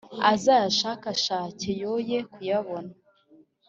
azayashakashake 0.31 1.69
yoye 1.81 2.17
kuyabona 2.31 2.91